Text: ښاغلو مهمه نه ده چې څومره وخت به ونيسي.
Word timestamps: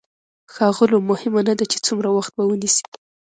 ښاغلو 0.53 0.97
مهمه 1.09 1.41
نه 1.47 1.53
ده 1.59 1.65
چې 1.71 1.77
څومره 1.85 2.09
وخت 2.17 2.31
به 2.37 2.43
ونيسي. 2.47 2.83